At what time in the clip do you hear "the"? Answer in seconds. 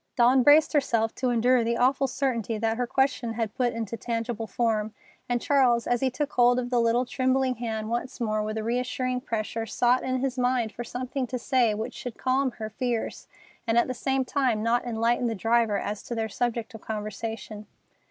1.63-1.77, 6.71-6.81, 13.87-13.93, 15.27-15.35